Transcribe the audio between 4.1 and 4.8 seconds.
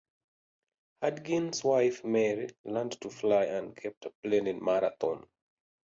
plane in